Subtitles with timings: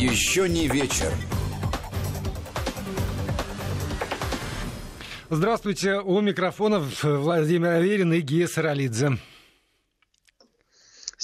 [0.00, 1.12] Еще не вечер.
[5.28, 9.18] Здравствуйте, у микрофонов Владимир Аверин и Гия Саралидзе.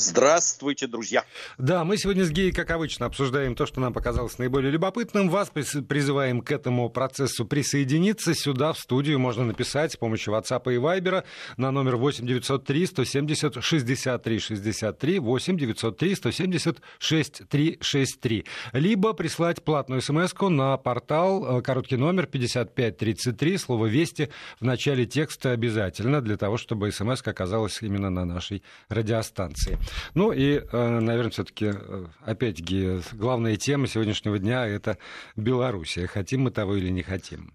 [0.06, 1.24] Здравствуйте, друзья.
[1.58, 5.28] Да, мы сегодня с Геей, как обычно, обсуждаем то, что нам показалось наиболее любопытным.
[5.28, 8.32] Вас призываем к этому процессу присоединиться.
[8.32, 11.24] Сюда, в студию, можно написать с помощью WhatsApp и Viber
[11.56, 18.44] на номер 8 903 170 63 63 8 903 170 63 63.
[18.74, 25.50] Либо прислать платную смс на портал, э, короткий номер 5533, слово «Вести» в начале текста
[25.50, 29.78] обязательно, для того, чтобы смс оказалась именно на нашей радиостанции.
[30.14, 34.98] Ну и, э, наверное, все-таки, э, опять-таки, главная тема сегодняшнего дня– это
[35.36, 36.06] Белоруссия.
[36.06, 37.54] Хотим мы того или не хотим?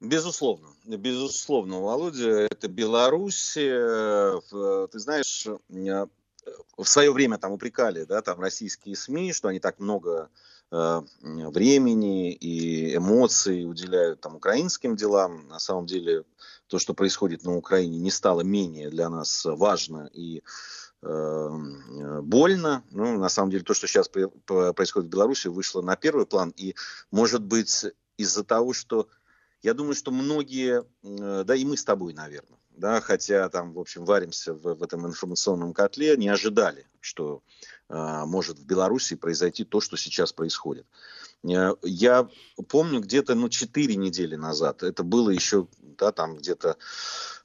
[0.00, 3.54] Безусловно, безусловно, Володя, это Беларусь.
[3.54, 6.06] Ты знаешь, э,
[6.76, 10.30] в свое время там упрекали, да, там российские СМИ, что они так много
[10.70, 15.48] времени и эмоций уделяют там украинским делам.
[15.48, 16.24] На самом деле
[16.66, 20.42] то, что происходит на Украине, не стало менее для нас важно и
[21.00, 22.82] больно.
[22.90, 26.52] Ну, на самом деле, то, что сейчас происходит в Беларуси, вышло на первый план.
[26.56, 26.74] И,
[27.10, 29.08] может быть, из-за того, что
[29.62, 33.80] я думаю, что многие, э, да и мы с тобой, наверное, да, хотя там, в
[33.80, 39.64] общем, варимся в, в этом информационном котле, не ожидали, что э, может в Беларуси произойти
[39.64, 40.86] то, что сейчас происходит.
[41.44, 42.28] Э, я
[42.68, 46.76] помню где-то, ну, 4 недели назад, это было еще, да, там где-то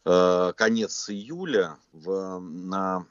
[0.05, 3.05] Э, конец июля в, на,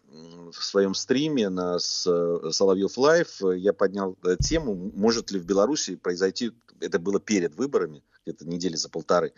[0.53, 6.53] в своем стриме на Соловьев Лайв я поднял э, тему, может ли в Беларуси произойти,
[6.81, 9.33] это было перед выборами, где-то недели за полторы,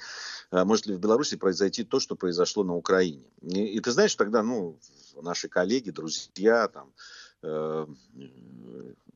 [0.51, 3.23] э, может ли в Беларуси произойти то, что произошло на Украине.
[3.43, 4.77] И, и ты знаешь, тогда, ну,
[5.23, 6.93] наши коллеги, друзья, там,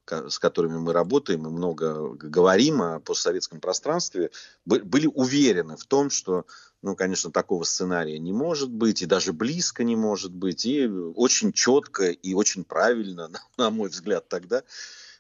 [0.09, 4.31] с которыми мы работаем и много говорим о постсоветском пространстве,
[4.65, 6.47] были уверены в том, что
[6.81, 10.65] ну, конечно, такого сценария не может быть, и даже близко не может быть.
[10.65, 14.63] И очень четко и очень правильно, на мой взгляд, тогда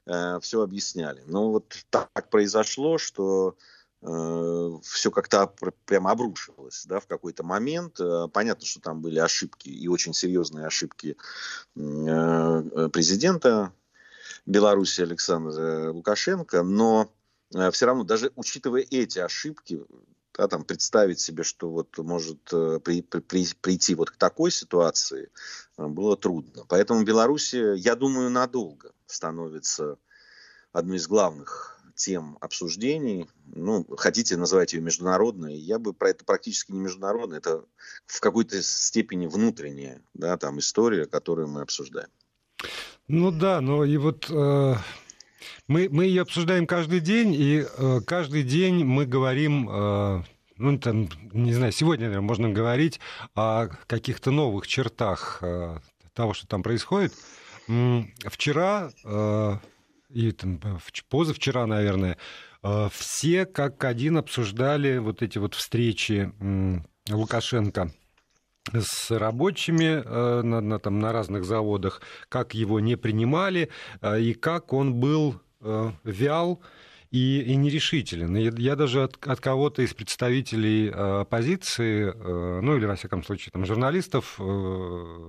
[0.06, 1.22] э, все объясняли.
[1.26, 5.52] Но вот так произошло, что э, все как-то
[5.84, 7.98] прямо обрушивалось да, в какой-то момент.
[8.00, 11.16] Э, понятно, что там были ошибки, и очень серьезные ошибки
[11.74, 13.72] э, президента
[14.46, 17.12] Беларуси Александра Лукашенко, но
[17.54, 19.84] э, все равно, даже учитывая эти ошибки,
[20.34, 25.30] да, там, представить себе, что вот может э, при, при, прийти вот к такой ситуации,
[25.76, 26.64] э, было трудно.
[26.68, 29.98] Поэтому Беларусь, я думаю, надолго становится
[30.72, 33.28] одной из главных тем обсуждений.
[33.54, 37.64] Ну, хотите называть ее международной, я бы про это практически не международная, это
[38.06, 42.08] в какой-то степени внутренняя да, там история, которую мы обсуждаем.
[43.08, 44.74] Ну да, но и вот э,
[45.66, 50.22] мы, мы ее обсуждаем каждый день, и э, каждый день мы говорим, э,
[50.56, 53.00] ну, там, не знаю, сегодня, наверное, можно говорить
[53.34, 55.78] о каких-то новых чертах э,
[56.14, 57.12] того, что там происходит.
[58.24, 58.90] Вчера
[60.08, 60.60] э, и там,
[61.08, 62.16] позавчера, наверное,
[62.62, 66.78] э, все как один обсуждали вот эти вот встречи э,
[67.10, 67.92] Лукашенко
[68.72, 73.70] с рабочими э, на, на, там, на разных заводах, как его не принимали
[74.00, 76.60] э, и как он был э, вял
[77.10, 78.36] и, и нерешителен.
[78.36, 83.64] И я даже от, от кого-то из представителей оппозиции, ну или, во всяком случае, там,
[83.64, 84.38] журналистов,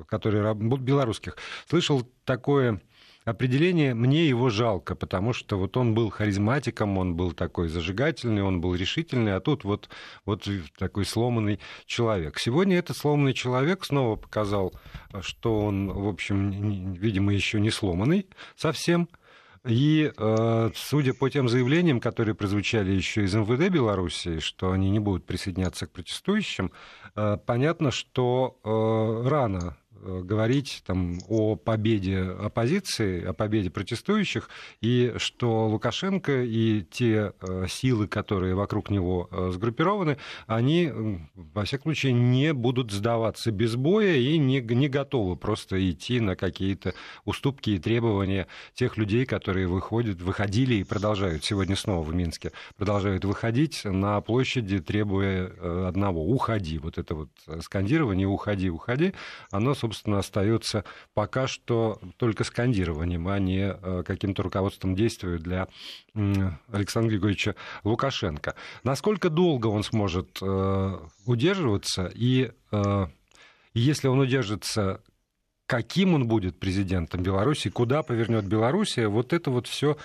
[0.10, 1.38] которые, белорусских,
[1.70, 2.82] слышал такое
[3.30, 8.62] определение «мне его жалко», потому что вот он был харизматиком, он был такой зажигательный, он
[8.62, 9.90] был решительный, а тут вот,
[10.26, 10.48] вот
[10.78, 12.40] такой сломанный человек.
[12.40, 14.74] Сегодня этот сломанный человек снова показал,
[15.22, 19.10] что он, в общем, видимо, еще не сломанный совсем,
[19.66, 25.00] и э, судя по тем заявлениям, которые прозвучали еще из МВД Беларуси, что они не
[25.00, 26.72] будут присоединяться к протестующим,
[27.16, 34.50] э, понятно, что э, рано говорить там, о победе оппозиции, о победе протестующих,
[34.82, 40.92] и что Лукашенко и те э, силы, которые вокруг него э, сгруппированы, они,
[41.36, 46.36] во всяком случае, не будут сдаваться без боя и не, не готовы просто идти на
[46.36, 46.94] какие-то
[47.26, 53.26] уступки и требования тех людей, которые выходят, выходили и продолжают сегодня снова в Минске, продолжают
[53.26, 56.78] выходить на площади, требуя одного– уходи.
[56.80, 57.30] Вот это вот
[57.62, 59.14] скандирование «уходи, уходи»,
[59.52, 60.84] оно, собственно, собственно, остается
[61.16, 65.68] пока что только скандированием, а не э, каким-то руководством действия для
[66.72, 68.54] Александра Григорьевича Лукашенко.
[68.84, 73.08] Насколько долго он сможет э, удерживаться, и э,
[73.74, 75.02] если он удержится,
[75.66, 79.98] каким он будет президентом Беларуси, куда повернет Белоруссия, вот это вот все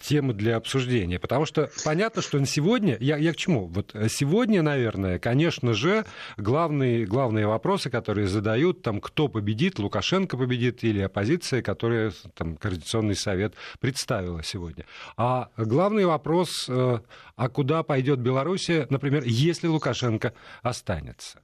[0.00, 1.18] темы для обсуждения.
[1.18, 3.66] Потому что понятно, что на сегодня, я, я к чему?
[3.66, 6.04] Вот сегодня, наверное, конечно же,
[6.36, 13.16] главные, главные вопросы, которые задают, там, кто победит, Лукашенко победит или оппозиция, которая там, Координационный
[13.16, 14.84] совет представила сегодня.
[15.16, 16.98] А главный вопрос, э,
[17.36, 21.40] а куда пойдет Белоруссия, например, если Лукашенко останется?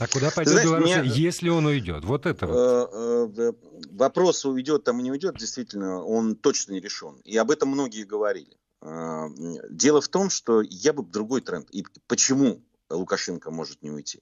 [0.00, 1.02] А куда пойдет Знаешь, Беларусь, меня...
[1.02, 2.04] если он уйдет?
[2.04, 2.56] Вот это вот.
[2.56, 3.52] Э, э,
[3.92, 7.20] вопрос, уйдет там и не уйдет, действительно, он точно не решен.
[7.24, 8.56] И об этом многие говорили.
[8.82, 9.28] Э,
[9.70, 11.70] дело в том, что я бы другой тренд.
[11.70, 14.20] И почему Лукашенко может не уйти?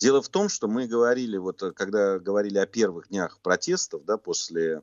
[0.00, 4.82] Дело в том, что мы говорили, вот когда говорили о первых днях протестов, да, после,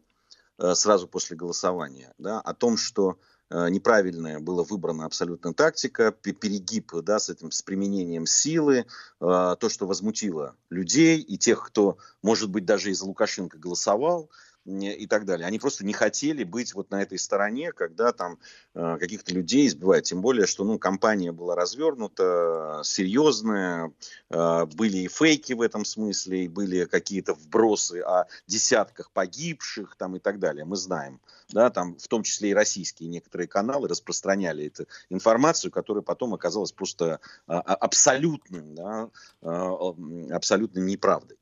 [0.58, 3.20] сразу после голосования, да, о том, что
[3.52, 8.86] неправильная была выбрана абсолютно тактика, перегиб да, с этим с применением силы, э,
[9.20, 14.30] то, что возмутило людей и тех, кто, может быть, даже из Лукашенко голосовал,
[14.66, 15.48] и так далее.
[15.48, 18.40] Они просто не хотели быть вот на этой стороне, когда там
[18.76, 20.06] э, каких-то людей избивают.
[20.06, 23.94] Тем более, что ну, компания была развернута, серьезная,
[24.30, 30.16] э, были и фейки в этом смысле, и были какие-то вбросы о десятках погибших там,
[30.18, 30.66] и так далее.
[30.66, 31.20] Мы знаем.
[31.52, 36.72] Да, там, в том числе и российские некоторые каналы распространяли эту информацию, которая потом оказалась
[36.72, 39.10] просто э, абсолютным, да,
[39.42, 41.38] э, абсолютно неправдой.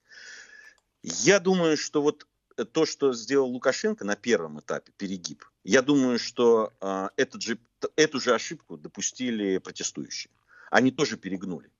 [1.04, 2.26] Я думаю, что вот
[2.66, 7.60] то, что сделал Лукашенко на первом этапе, перегиб, я думаю, что э, этот же,
[7.96, 10.32] эту же ошибку допустили протестующие.
[10.72, 11.72] Они тоже перегнули.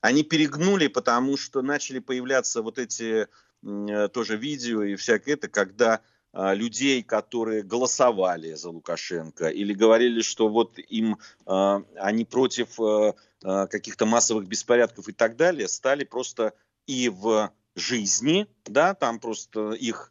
[0.00, 3.28] Они перегнули, потому что начали появляться вот эти
[3.62, 6.00] э, тоже видео и всякое это, когда
[6.32, 13.14] э, людей, которые голосовали за Лукашенко или говорили, что вот им э, они против э,
[13.40, 16.54] каких-то массовых беспорядков и так далее, стали просто
[16.86, 20.10] и в жизни, да, там просто их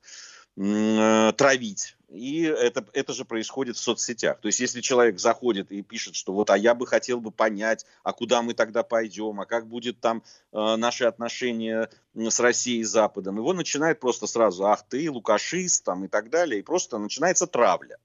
[0.55, 1.97] э, травить.
[2.09, 4.39] И это, это же происходит в соцсетях.
[4.39, 7.85] То есть, если человек заходит и пишет, что вот, а я бы хотел бы понять,
[8.03, 10.23] а куда мы тогда пойдем, а как будет там
[10.53, 16.05] э, наши отношения с Россией и Западом, его начинает просто сразу, ах ты, лукашист, там
[16.05, 17.97] и так далее, и просто начинается травля.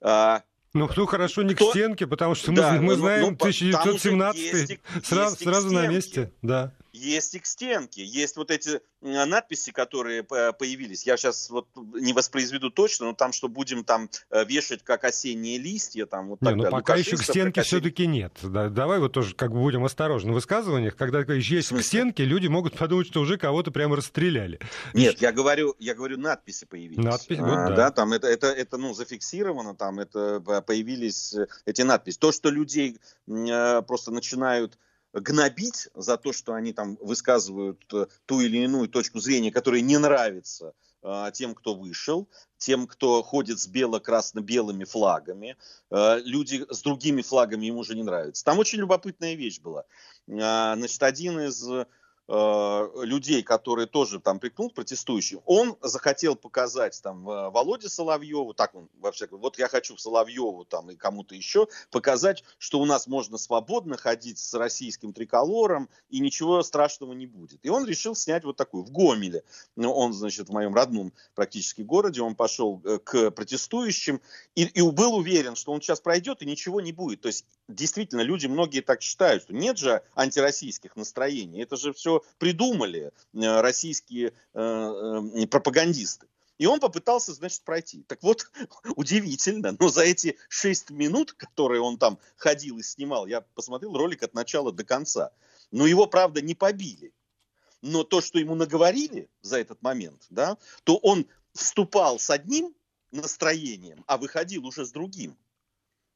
[0.00, 0.42] А,
[0.72, 1.66] ну, ну хорошо, не Кто...
[1.66, 5.70] к стенке, потому что да, мы, мы ну, знаем ну, 1917 есть, сразу, есть сразу
[5.70, 6.32] на месте.
[6.40, 11.06] Да есть и к стенке, есть вот эти надписи, которые появились.
[11.06, 15.58] Я сейчас вот не воспроизведу точно, но там, что будем там э, вешать как осенние
[15.58, 18.32] листья, там вот так не, ну, пока еще к стенке все-таки нет.
[18.42, 20.96] Да, давай вот тоже как бы будем осторожны в высказываниях.
[20.96, 24.58] Когда есть к стенке, люди могут подумать, что уже кого-то прямо расстреляли.
[24.94, 27.04] Нет, я говорю, я говорю, надписи появились.
[27.04, 27.76] Надпись, вот, а, да.
[27.76, 27.90] да.
[27.90, 32.18] Там это, это, это, ну, зафиксировано, там это появились э, эти надписи.
[32.18, 32.98] То, что людей
[33.28, 34.78] э, просто начинают
[35.12, 39.98] гнобить за то, что они там высказывают э, ту или иную точку зрения, которая не
[39.98, 42.28] нравится э, тем, кто вышел,
[42.58, 45.56] тем, кто ходит с бело-красно-белыми флагами.
[45.90, 48.44] Э, люди с другими флагами ему уже не нравятся.
[48.44, 49.84] Там очень любопытная вещь была.
[50.26, 51.66] Значит, один из
[52.28, 58.88] людей, которые тоже там прикнул протестующим, он захотел показать там э, Володе Соловьеву, так он
[59.00, 63.96] вообще, вот я хочу Соловьеву там и кому-то еще показать, что у нас можно свободно
[63.96, 67.64] ходить с российским триколором и ничего страшного не будет.
[67.64, 69.42] И он решил снять вот такую в Гомеле.
[69.76, 74.20] Ну, он, значит, в моем родном практически городе, он пошел э, к протестующим
[74.54, 77.22] и, и был уверен, что он сейчас пройдет и ничего не будет.
[77.22, 82.17] То есть действительно люди многие так считают, что нет же антироссийских настроений, это же все
[82.38, 86.26] придумали э, российские э, э, пропагандисты.
[86.58, 88.02] И он попытался, значит, пройти.
[88.02, 88.50] Так вот,
[88.96, 94.22] удивительно, но за эти шесть минут, которые он там ходил и снимал, я посмотрел ролик
[94.22, 95.30] от начала до конца.
[95.70, 97.12] Но его, правда, не побили.
[97.80, 102.74] Но то, что ему наговорили за этот момент, да, то он вступал с одним
[103.12, 105.38] настроением, а выходил уже с другим.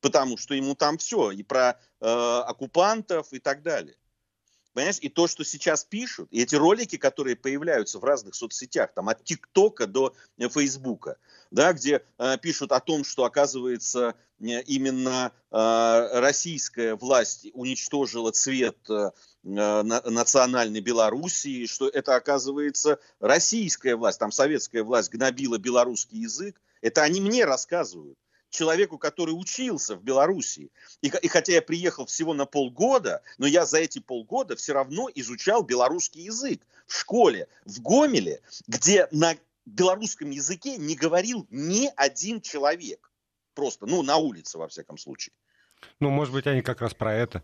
[0.00, 3.96] Потому что ему там все, и про э, оккупантов и так далее.
[4.74, 9.10] Понимаешь, и то, что сейчас пишут, и эти ролики, которые появляются в разных соцсетях, там
[9.10, 11.18] от ТикТока до э, Фейсбука,
[11.50, 18.78] да, где э, пишут о том, что, оказывается, э, именно э, российская власть уничтожила цвет
[18.88, 19.10] э,
[19.42, 26.58] национальной Белоруссии, что это, оказывается, российская власть, там советская власть гнобила белорусский язык.
[26.80, 28.16] Это они мне рассказывают
[28.52, 30.70] человеку, который учился в Беларуси.
[31.00, 35.08] И, и хотя я приехал всего на полгода, но я за эти полгода все равно
[35.14, 42.40] изучал белорусский язык в школе, в Гомеле, где на белорусском языке не говорил ни один
[42.40, 43.10] человек.
[43.54, 45.34] Просто, ну, на улице, во всяком случае.
[45.98, 47.42] Ну, может быть, они как раз про это.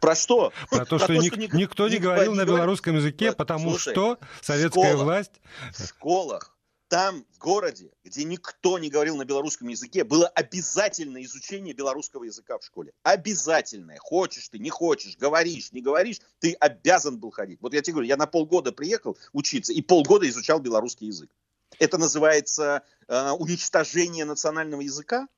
[0.00, 0.52] Про что?
[0.70, 4.96] Про то, что, ник- никто, никто не говорил на белорусском языке, потому Слушай, что советская
[4.96, 5.40] власть...
[5.72, 6.57] В школах
[6.88, 12.58] там, в городе, где никто не говорил на белорусском языке, было обязательное изучение белорусского языка
[12.58, 12.92] в школе.
[13.02, 13.98] Обязательное.
[14.00, 17.60] Хочешь ты, не хочешь, говоришь, не говоришь, ты обязан был ходить.
[17.60, 21.30] Вот я тебе говорю, я на полгода приехал учиться и полгода изучал белорусский язык.
[21.78, 25.28] Это называется э, уничтожение национального языка?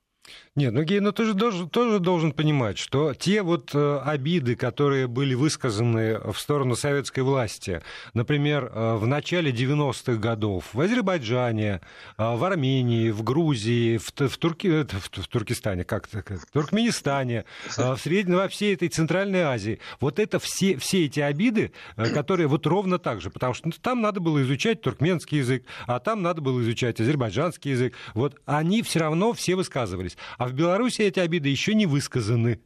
[0.57, 4.57] Нет, ну, Гей, ну ты же должен, тоже должен понимать, что те вот э, обиды,
[4.57, 7.83] которые были высказаны в сторону советской власти,
[8.15, 11.81] например, э, в начале 90-х годов в Азербайджане,
[12.19, 17.45] э, в Армении, в Грузии, в, в, Турки, э, в, в Туркестане, как в Туркменистане,
[17.79, 22.11] э, в Средней, во всей этой Центральной Азии, вот это все, все эти обиды, э,
[22.11, 26.00] которые вот ровно так же, потому что ну, там надо было изучать туркменский язык, а
[26.00, 30.10] там надо было изучать азербайджанский язык, вот они все равно все высказывались.
[30.38, 32.61] А в Беларуси эти обиды еще не высказаны.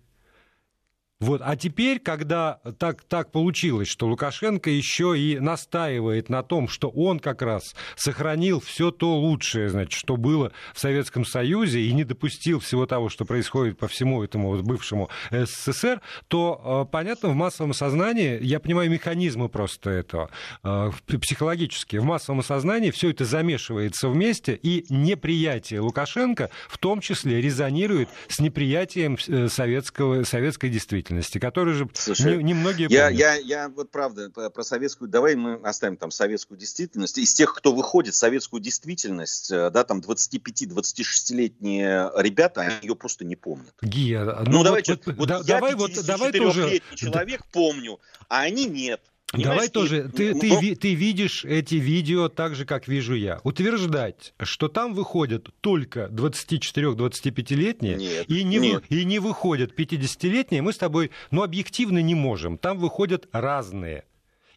[1.20, 1.40] Вот.
[1.44, 7.20] А теперь, когда так, так получилось, что Лукашенко еще и настаивает на том, что он
[7.20, 12.58] как раз сохранил все то лучшее, значит, что было в Советском Союзе, и не допустил
[12.58, 17.74] всего того, что происходит по всему этому вот бывшему СССР, то, э, понятно, в массовом
[17.74, 20.30] сознании, я понимаю механизмы просто этого,
[20.64, 20.90] э,
[21.20, 28.08] психологически, в массовом сознании все это замешивается вместе, и неприятие Лукашенко в том числе резонирует
[28.26, 33.20] с неприятием э, советского, советской действительности действительности, которые же Слушай, не, немногие я, помнят.
[33.20, 37.18] Я, я вот правда про советскую, давай мы оставим там советскую действительность.
[37.18, 43.24] Из тех, кто выходит в советскую действительность, э, да, там 25-26-летние ребята, они ее просто
[43.24, 43.74] не помнят.
[43.82, 46.82] Гия, ну, ну давай, вот, вот, вот да, я давай, вот, давай тоже...
[46.94, 49.00] человек помню, а они нет.
[49.42, 53.40] Давай тоже, ты, ну, ты, ты видишь эти видео так же, как вижу я.
[53.44, 58.84] Утверждать, что там выходят только 24-25-летние и, не нет.
[58.88, 62.58] и не выходят 50-летние, мы с тобой, ну, объективно не можем.
[62.58, 64.04] Там выходят разные.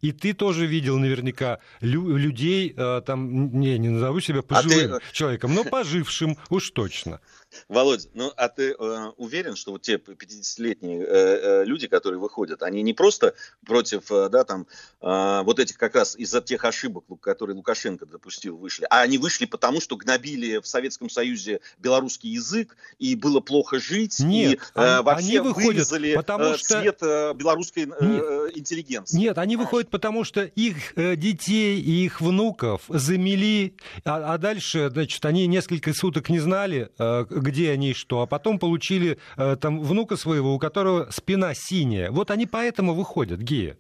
[0.02, 5.00] И ты тоже видел наверняка лю- людей, э, там, не, не назову себя пожилым а
[5.00, 5.06] ты...
[5.12, 7.20] человеком, но пожившим уж точно.
[7.68, 12.64] Володя, ну а ты э, уверен, что вот те 50-летние э, э, люди, которые выходят,
[12.64, 13.34] они не просто
[13.66, 14.68] против, э, да, там,
[15.02, 19.46] э, вот этих как раз из-за тех ошибок, которые Лукашенко допустил, вышли, а они вышли
[19.46, 25.02] потому, что гнобили в Советском Союзе белорусский язык, и было плохо жить, Нет, и э,
[25.02, 26.80] вообще они выходят, вырезали потому э, что...
[26.80, 28.58] цвет э, белорусской э, Нет.
[28.58, 29.18] интеллигенции.
[29.18, 34.90] Нет, они выходят потому, что их э, детей и их внуков замели, а, а дальше,
[34.92, 39.82] значит, они несколько суток не знали, э, где они что, а потом получили э, там
[39.82, 42.12] внука своего, у которого спина синяя.
[42.12, 43.78] Вот они поэтому выходят, геи.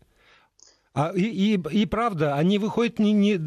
[0.93, 3.39] А, и, и, и правда, они выходят не, не...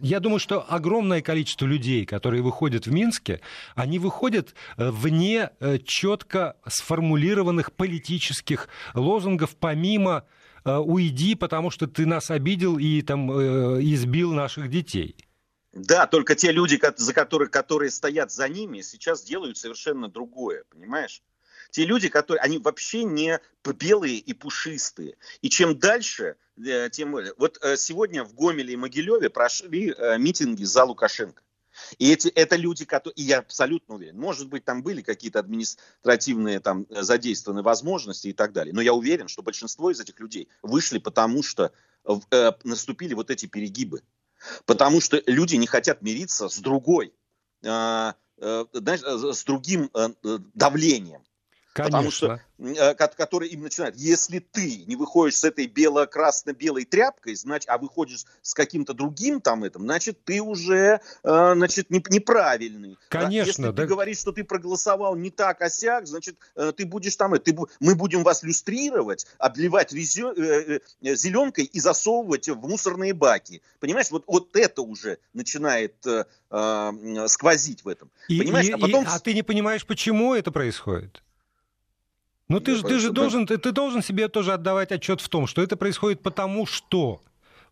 [0.00, 3.40] Я думаю, что огромное количество людей, которые выходят в Минске,
[3.74, 10.24] они выходят э, вне э, четко сформулированных политических лозунгов, помимо
[10.64, 15.16] «уйди, потому что ты нас обидел и там, избил наших детей».
[15.72, 21.22] Да, только те люди, за которых, которые стоят за ними, сейчас делают совершенно другое, понимаешь?
[21.70, 25.16] Те люди, которые, они вообще не белые и пушистые.
[25.40, 27.32] И чем дальше, э, тем более.
[27.38, 31.42] Вот э, сегодня в Гомеле и Могилеве прошли э, митинги за Лукашенко.
[31.98, 36.60] И эти, это люди, которые, и я абсолютно уверен, может быть, там были какие-то административные
[36.60, 40.98] там задействованные возможности и так далее, но я уверен, что большинство из этих людей вышли
[40.98, 41.72] потому, что
[42.04, 44.02] э, наступили вот эти перегибы.
[44.66, 47.14] Потому что люди не хотят мириться с другой,
[47.62, 49.90] э, э, знаешь, э, с другим
[50.54, 51.22] давлением.
[51.72, 51.98] Конечно.
[51.98, 53.96] Потому что Э, который им начинает.
[53.96, 59.64] Если ты не выходишь с этой бело-красно-белой тряпкой, значит, а выходишь с каким-то другим там
[59.64, 62.96] этим, значит, ты уже, э, значит, неправильный.
[63.08, 63.48] Конечно.
[63.48, 63.72] Если да.
[63.72, 67.56] ты говоришь, что ты проголосовал не так, а сяк, значит, э, ты будешь там, ты,
[67.80, 73.60] мы будем вас люстрировать, обливать зеленкой и засовывать в мусорные баки.
[73.80, 76.24] Понимаешь, вот, вот это уже начинает э,
[77.26, 78.10] сквозить в этом.
[78.28, 79.04] И, Понимаешь, и, а потом...
[79.04, 81.22] И, а ты не понимаешь, почему это происходит?
[82.52, 85.46] Ну ты, же, ты же должен, ты, ты должен себе тоже отдавать отчет в том,
[85.46, 87.22] что это происходит потому, что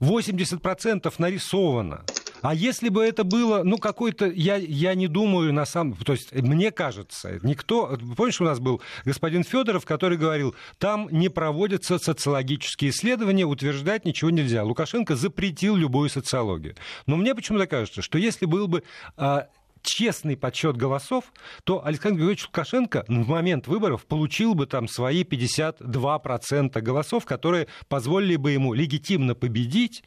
[0.00, 2.06] 80% нарисовано.
[2.40, 5.94] А если бы это было, ну, какой-то, я, я не думаю на самом...
[5.96, 7.98] То есть, мне кажется, никто...
[8.16, 14.30] Помнишь, у нас был господин Федоров, который говорил, там не проводятся социологические исследования, утверждать ничего
[14.30, 14.64] нельзя.
[14.64, 16.74] Лукашенко запретил любую социологию.
[17.04, 18.82] Но мне почему-то кажется, что если был бы
[19.18, 19.48] а,
[19.82, 21.32] честный подсчет голосов,
[21.64, 28.36] то Александр Григорьевич Лукашенко в момент выборов получил бы там свои 52% голосов, которые позволили
[28.36, 30.02] бы ему легитимно победить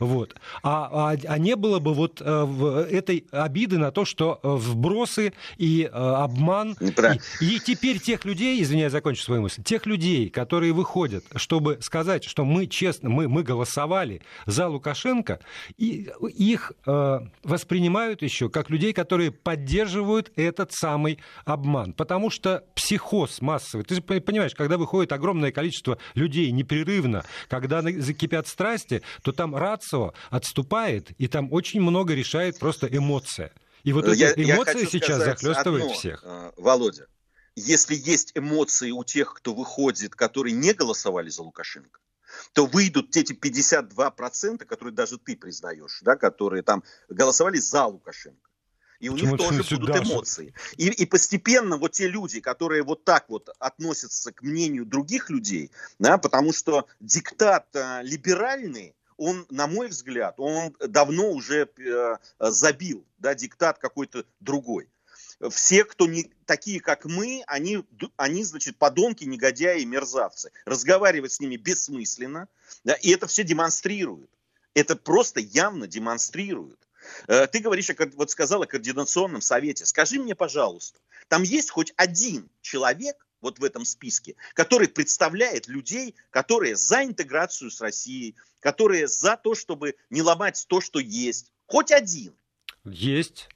[0.00, 0.34] Вот.
[0.62, 5.34] А, а, а не было бы вот э, этой обиды на то, что э, вбросы
[5.58, 6.74] и э, обман.
[6.80, 6.94] И,
[7.44, 12.46] и теперь тех людей, извиняюсь, закончу свою мысль, тех людей, которые выходят, чтобы сказать, что
[12.46, 15.40] мы честно, мы, мы голосовали за Лукашенко,
[15.76, 21.92] и их э, воспринимают еще как людей, которые поддерживают этот самый обман.
[21.92, 23.84] Потому что психоз массовый.
[23.84, 29.82] Ты же понимаешь, когда выходит огромное количество людей непрерывно, когда закипят страсти, то там рад
[29.90, 33.52] Мальцева отступает, и там очень много решает просто эмоция.
[33.82, 36.22] И вот я, эта эмоция сейчас захлестывает одно, всех.
[36.24, 37.06] Э, Володя,
[37.56, 42.00] если есть эмоции у тех, кто выходит, которые не голосовали за Лукашенко,
[42.52, 48.50] то выйдут эти 52%, которые даже ты признаешь, да, которые там голосовали за Лукашенко.
[49.00, 50.12] И у Почему них тоже будут даже?
[50.12, 50.54] эмоции.
[50.76, 55.70] И, и постепенно вот те люди, которые вот так вот относятся к мнению других людей,
[55.98, 63.04] да, потому что диктат а, либеральный, он, на мой взгляд, он давно уже э, забил,
[63.18, 64.88] да, диктат какой-то другой.
[65.50, 67.84] Все, кто не такие, как мы, они,
[68.16, 70.52] они, значит, подонки, негодяи, мерзавцы.
[70.64, 72.48] Разговаривать с ними бессмысленно,
[72.82, 74.30] да, и это все демонстрируют.
[74.72, 76.80] Это просто явно демонстрируют.
[77.26, 79.84] Э, ты говоришь, вот сказал о координационном совете.
[79.84, 80.98] Скажи мне, пожалуйста,
[81.28, 87.70] там есть хоть один человек, вот в этом списке, который представляет людей, которые за интеграцию
[87.70, 91.52] с Россией, которые за то, чтобы не ломать то, что есть.
[91.66, 92.34] Хоть один.
[92.84, 93.48] Есть.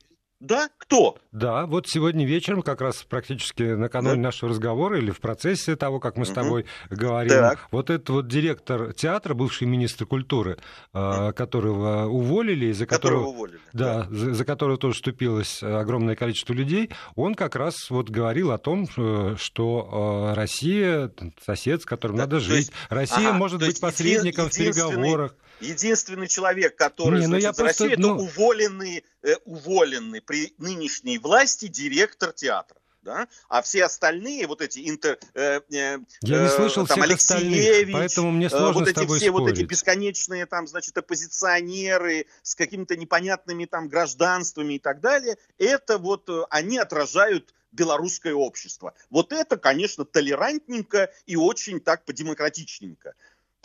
[0.44, 0.68] Да?
[0.76, 1.16] Кто?
[1.32, 4.22] Да, вот сегодня вечером, как раз практически накануне да.
[4.22, 6.96] нашего разговора или в процессе того, как мы с тобой угу.
[7.00, 7.66] говорим, так.
[7.70, 10.58] вот этот вот директор театра, бывший министр культуры,
[10.92, 11.32] угу.
[11.34, 14.08] которого уволили, за которого, которого уволили, да, да.
[14.10, 18.86] За, за которого тоже вступилось огромное количество людей, он как раз вот говорил о том,
[18.96, 21.10] э, что э, Россия
[21.44, 26.28] сосед, с которым да, надо жить, есть, Россия ага, может быть посредником в переговорах единственный
[26.28, 28.14] человек, который не, ну значит, я просто, России, ну...
[28.14, 32.78] это уволенный, э, уволенный при нынешней власти директор театра.
[33.02, 33.28] Да?
[33.50, 35.18] А все остальные, вот эти интер...
[35.34, 39.28] Э, э, Я не слышал там, всех остальных, поэтому мне сложно вот с тобой все
[39.28, 39.46] спорить.
[39.46, 45.98] вот эти бесконечные там, значит, оппозиционеры с какими-то непонятными там гражданствами и так далее, это
[45.98, 48.94] вот э, они отражают белорусское общество.
[49.10, 53.14] Вот это, конечно, толерантненько и очень так по-демократичненько.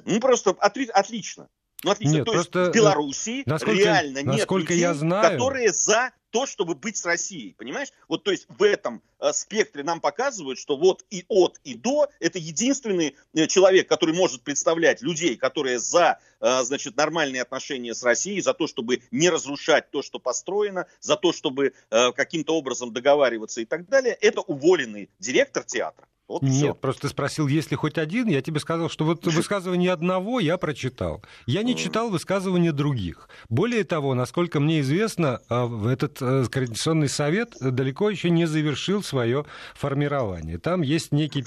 [0.04, 1.48] Ну, просто отли- отлично.
[1.84, 2.16] Ну, отлично.
[2.16, 5.32] Нет, То просто, есть в Белоруссии насколько, реально нет людей, я знаю...
[5.32, 7.90] которые за то, чтобы быть с Россией, понимаешь?
[8.08, 12.10] Вот, то есть в этом э, спектре нам показывают, что вот и от, и до
[12.20, 18.04] это единственный э, человек, который может представлять людей, которые за, э, значит, нормальные отношения с
[18.04, 22.94] Россией, за то, чтобы не разрушать то, что построено, за то, чтобы э, каким-то образом
[22.94, 26.08] договариваться и так далее, это уволенный директор театра.
[26.30, 26.74] Вот Нет, все.
[26.76, 30.60] просто ты спросил, есть ли хоть один, я тебе сказал, что вот высказывание одного я
[30.60, 31.24] прочитал.
[31.48, 33.28] Я не читал высказывания других.
[33.50, 39.46] Более того, насколько мне известно, а, этот э, Координационный совет далеко еще не завершил свое
[39.74, 40.60] формирование.
[40.60, 41.44] Там есть некий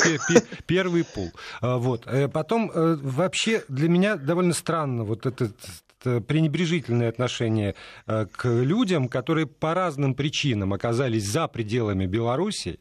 [0.67, 1.31] первый пул.
[1.61, 2.09] А, вот.
[2.09, 5.55] Э, потом, э, вообще, для меня довольно странно вот этот
[6.03, 12.81] пренебрежительное отношение к людям, которые по разным причинам оказались за пределами Беларуси,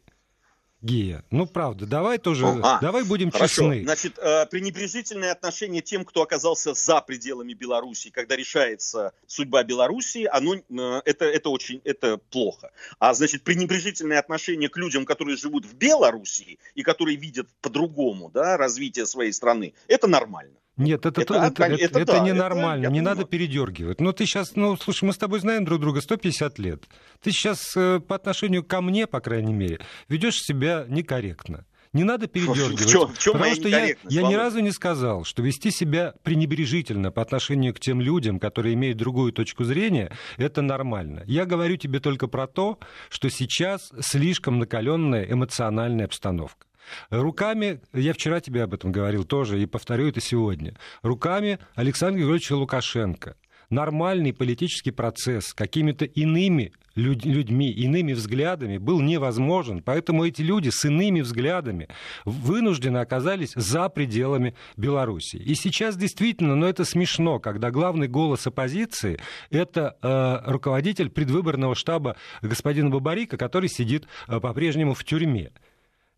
[0.81, 1.23] Гия.
[1.29, 3.71] Ну, правда, давай тоже, а, давай будем хорошо.
[3.71, 3.83] честны.
[3.83, 10.55] Значит, э, пренебрежительное отношение тем, кто оказался за пределами Беларуси, когда решается судьба Беларуси, оно,
[10.55, 12.71] э, это, это очень, это плохо.
[12.97, 18.57] А, значит, пренебрежительное отношение к людям, которые живут в Беларуси и которые видят по-другому, да,
[18.57, 20.60] развитие своей страны, это нормально.
[20.77, 23.99] Нет, это, это, это, это, это, это да, ненормально, это, не надо передергивать.
[23.99, 26.83] Но ты сейчас, ну, слушай, мы с тобой знаем друг друга 150 лет.
[27.21, 31.65] Ты сейчас э, по отношению ко мне, по крайней мере, ведешь себя некорректно.
[31.93, 32.79] Не надо передергивать.
[32.79, 36.13] В чем, в чем потому что я, я ни разу не сказал, что вести себя
[36.23, 41.23] пренебрежительно по отношению к тем людям, которые имеют другую точку зрения, это нормально.
[41.25, 42.79] Я говорю тебе только про то,
[43.09, 46.65] что сейчас слишком накаленная эмоциональная обстановка.
[47.09, 52.55] Руками, я вчера тебе об этом говорил тоже, и повторю это сегодня, руками Александра Григорьевича
[52.55, 53.35] Лукашенко
[53.71, 59.81] нормальный политический процесс какими-то иными людьми, иными взглядами был невозможен.
[59.81, 61.87] Поэтому эти люди с иными взглядами
[62.25, 65.37] вынуждены оказались за пределами Беларуси.
[65.37, 71.75] И сейчас действительно, но ну, это смешно, когда главный голос оппозиции– это э, руководитель предвыборного
[71.75, 75.51] штаба господина Бабарика, который сидит э, по-прежнему в тюрьме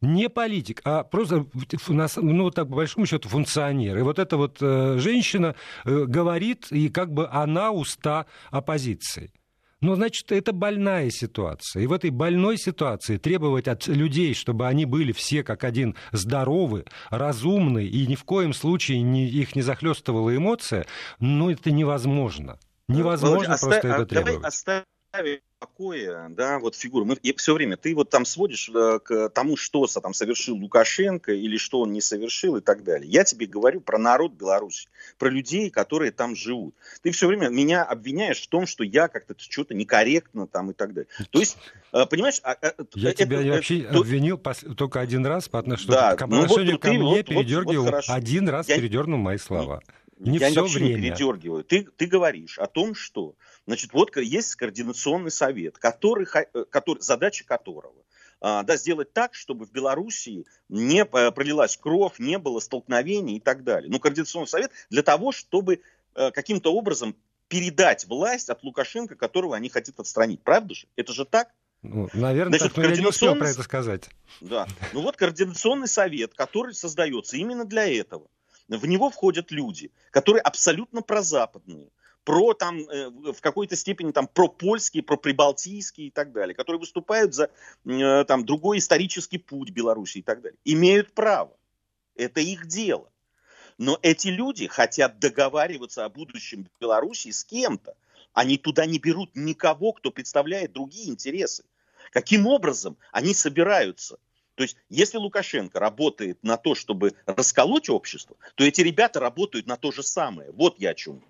[0.03, 1.45] не политик, а просто,
[2.17, 3.97] ну, так, по большому счету, функционер.
[3.97, 9.31] И вот эта вот э, женщина э, говорит, и как бы она уста оппозиции.
[9.79, 11.83] Но, значит, это больная ситуация.
[11.83, 16.85] И в этой больной ситуации требовать от людей, чтобы они были все как один здоровы,
[17.09, 20.85] разумны, и ни в коем случае не, их не захлестывала эмоция,
[21.19, 22.59] ну, это невозможно.
[22.87, 24.33] Невозможно Володя, просто оставь, это требовать.
[24.35, 24.83] Давай оставим
[25.59, 27.05] покое, да, вот фигуру.
[27.05, 31.31] Мы и все время ты вот там сводишь э, к тому, что там совершил Лукашенко
[31.31, 33.09] или что он не совершил и так далее.
[33.09, 36.75] Я тебе говорю про народ Беларуси, про людей, которые там живут.
[37.01, 40.93] Ты все время меня обвиняешь в том, что я как-то что-то некорректно там и так
[40.93, 41.09] далее.
[41.29, 41.57] То есть,
[41.93, 42.41] э, понимаешь...
[42.43, 46.15] А, а, я это, тебя это, вообще это, обвинил только один раз по отношению, да,
[46.15, 48.77] к отношению ну, вот, ко ты, мне, вот, передергивал, вот, вот один раз я...
[48.77, 49.81] передернул мои слова.
[50.17, 50.87] Не я все время.
[50.87, 51.63] не передергиваю.
[51.63, 57.45] Ты, ты говоришь о том, что значит, вот есть координационный совет, который, э, который, задача
[57.45, 58.03] которого
[58.45, 63.39] а, да, сделать так, чтобы в Белоруссии не э, пролилась кровь, не было столкновений и
[63.39, 63.89] так далее.
[63.89, 65.81] Ну, координационный совет для того, чтобы
[66.15, 67.15] э, каким-то образом
[67.47, 70.41] передать власть от Лукашенко, которого они хотят отстранить.
[70.41, 70.87] Правда же?
[70.97, 71.53] Это же так?
[71.83, 74.09] Ну, наверное, Значит, так, но я не успел про это сказать.
[74.41, 74.67] Да.
[74.91, 78.27] Ну вот координационный совет, который создается именно для этого.
[78.77, 81.89] В него входят люди, которые абсолютно прозападные,
[82.23, 86.79] про там э, в какой-то степени там про польские, про прибалтийские и так далее, которые
[86.79, 87.49] выступают за
[87.85, 91.55] э, там другой исторический путь Беларуси и так далее, имеют право.
[92.15, 93.09] Это их дело.
[93.77, 97.95] Но эти люди хотят договариваться о будущем Беларуси с кем-то.
[98.31, 101.63] Они туда не берут никого, кто представляет другие интересы.
[102.11, 104.19] Каким образом они собираются?
[104.55, 109.77] То есть, если Лукашенко работает на то, чтобы расколоть общество, то эти ребята работают на
[109.77, 110.51] то же самое.
[110.51, 111.23] Вот я о чем.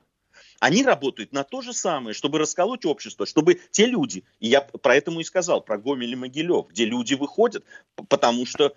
[0.60, 4.96] Они работают на то же самое, чтобы расколоть общество, чтобы те люди, и я про
[4.96, 7.66] это и сказал, про Гомель и Могилев, где люди выходят,
[8.08, 8.74] потому что,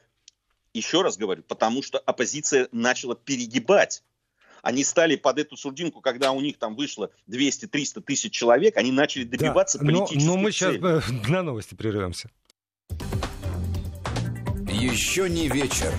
[0.75, 4.03] еще раз говорю, потому что оппозиция начала перегибать
[4.63, 9.23] они стали под эту сурдинку, когда у них там вышло 200-300 тысяч человек, они начали
[9.23, 10.83] добиваться да, политических но, но мы сейчас целей.
[10.83, 12.31] Э, на новости прервемся.
[14.79, 15.91] Еще не вечер.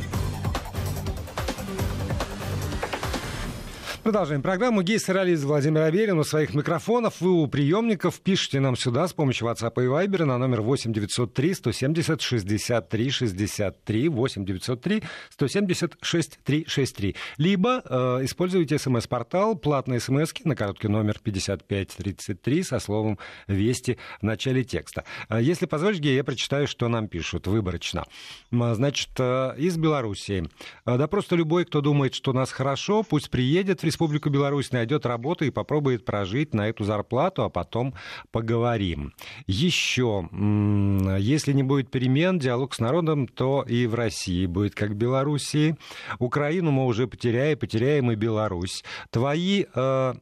[4.08, 4.84] Продолжаем программу.
[4.84, 7.20] Гей Сарализ Владимир Аверин у своих микрофонов.
[7.20, 11.54] Вы у приемников пишите нам сюда с помощью WhatsApp и Viber на номер 8 903
[11.54, 17.16] 170 63 63 8 903 170 63 63.
[17.38, 24.64] Либо э, используйте смс-портал, платные смс на короткий номер 5533 со словом «Вести» в начале
[24.64, 25.04] текста.
[25.28, 28.06] Э, если позволишь, Гей, я прочитаю, что нам пишут выборочно.
[28.52, 30.50] Значит, э, из Белоруссии.
[30.86, 33.97] Да просто любой, кто думает, что нас хорошо, пусть приедет в Республику
[34.30, 37.94] Беларусь, найдет работу и попробует прожить на эту зарплату, а потом
[38.32, 39.14] поговорим.
[39.46, 40.30] Еще,
[41.20, 45.76] если не будет перемен, диалог с народом, то и в России будет как в Белоруссии.
[46.20, 48.84] Украину мы уже потеряем, потеряем и Беларусь.
[49.10, 50.14] Твои э,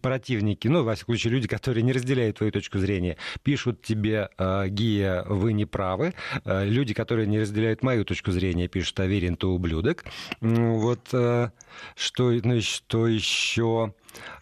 [0.00, 4.68] противники, ну, во всяком случае, люди, которые не разделяют твою точку зрения, пишут тебе, э,
[4.68, 6.14] Гия, вы не правы.
[6.44, 10.04] Э, люди, которые не разделяют мою точку зрения, пишут, Аверин, ты ублюдок.
[10.40, 11.50] Вот э,
[11.96, 13.94] что, что еще еще...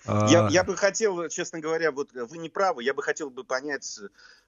[0.07, 3.45] Я, а, я бы хотел, честно говоря, вот вы не правы, я бы хотел бы
[3.45, 4.01] понять,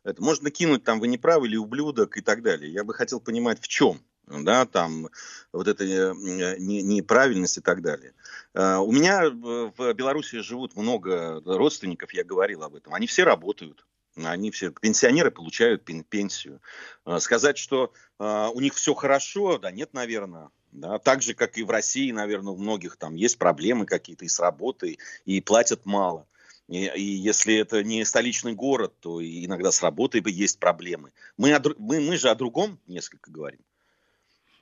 [0.02, 2.72] это, можно кинуть там вы не правы или ублюдок и так далее.
[2.72, 5.08] Я бы хотел понимать в чем, да, там
[5.52, 6.14] вот эта э,
[6.58, 8.14] неправильность и так далее.
[8.54, 12.94] А, у меня в Беларуси живут много родственников, я говорил об этом.
[12.94, 16.60] Они все работают, они все, пенсионеры получают пенсию.
[17.04, 20.50] А, сказать, что у них все хорошо, да нет, наверное.
[20.72, 24.28] Да, так же, как и в России, наверное, у многих там есть проблемы какие-то и
[24.28, 26.26] с работой, и платят мало.
[26.68, 31.12] И, и если это не столичный город, то иногда с работой есть проблемы.
[31.36, 33.60] Мы, о, мы, мы же о другом несколько говорим.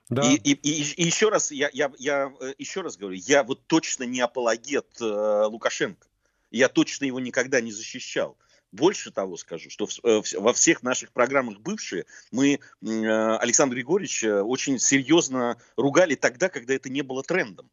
[0.09, 0.23] Да.
[0.23, 3.64] И, и, и, и еще раз, я, я, я э, еще раз говорю, я вот
[3.68, 6.09] точно не апологет э, Лукашенко.
[6.51, 8.37] Я точно его никогда не защищал.
[8.72, 14.78] Больше того скажу, что э, во всех наших программах бывшие мы э, Александра Григорьевича очень
[14.78, 17.68] серьезно ругали тогда, когда это не было трендом.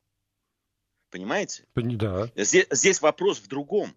[1.11, 1.65] Понимаете?
[1.75, 2.29] Да.
[2.35, 3.95] Здесь, здесь вопрос в другом.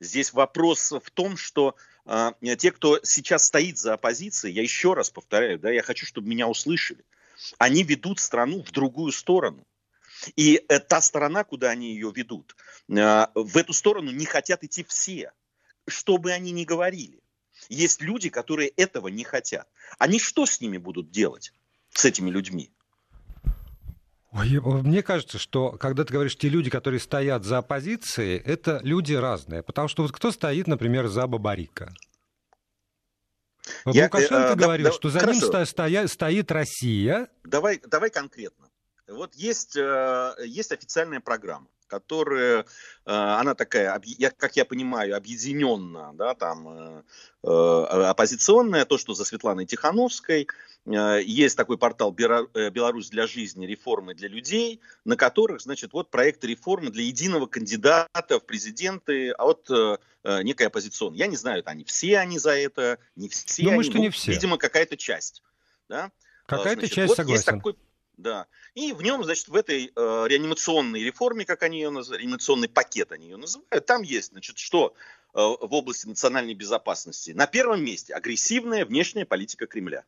[0.00, 1.74] Здесь вопрос в том, что
[2.06, 6.28] э, те, кто сейчас стоит за оппозицией, я еще раз повторяю, да, я хочу, чтобы
[6.28, 7.04] меня услышали,
[7.58, 9.66] они ведут страну в другую сторону.
[10.36, 12.54] И э, та сторона, куда они ее ведут,
[12.88, 15.32] э, в эту сторону не хотят идти все
[15.88, 17.20] что бы они ни говорили.
[17.68, 19.68] Есть люди, которые этого не хотят.
[19.98, 21.52] Они что с ними будут делать,
[21.90, 22.72] с этими людьми?
[24.30, 29.14] Ой, мне кажется, что когда ты говоришь те люди, которые стоят за оппозицией, это люди
[29.14, 29.62] разные.
[29.62, 31.92] Потому что вот кто стоит, например, за Бабарика?
[33.86, 35.40] Я, Лукашенко э, говорил, да, что за хорошо.
[35.40, 37.28] ним стоя, стоит Россия.
[37.44, 38.70] Давай, давай конкретно.
[39.06, 42.64] Вот есть, э, есть официальная программа которая,
[43.04, 44.00] она такая,
[44.36, 47.04] как я понимаю, объединенная, да, там,
[47.42, 50.46] оппозиционная, то, что за Светланой Тихановской,
[50.86, 53.66] есть такой портал «Беларусь для жизни.
[53.66, 59.68] Реформы для людей», на которых, значит, вот проекты реформы для единого кандидата в президенты от
[60.24, 61.18] некой оппозиционной.
[61.18, 64.10] Я не знаю, они все они за это, не все Думаю, они, что ну, не
[64.10, 64.32] все.
[64.32, 65.42] видимо, какая-то часть.
[65.88, 66.10] Да?
[66.46, 67.36] Какая-то Значит, часть, вот согласен.
[67.36, 67.76] Есть такой,
[68.18, 68.46] да.
[68.74, 73.12] И в нем, значит, в этой э, реанимационной реформе, как они ее называют, реанимационный пакет
[73.12, 74.94] они ее называют, там есть, значит, что
[75.32, 77.30] э, в области национальной безопасности.
[77.30, 80.04] На первом месте агрессивная внешняя политика Кремля.